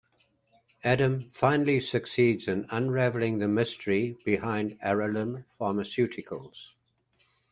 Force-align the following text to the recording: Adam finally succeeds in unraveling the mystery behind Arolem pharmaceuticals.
Adam 0.83 1.29
finally 1.29 1.79
succeeds 1.79 2.47
in 2.47 2.65
unraveling 2.71 3.37
the 3.37 3.47
mystery 3.47 4.17
behind 4.25 4.75
Arolem 4.81 5.45
pharmaceuticals. 5.59 6.71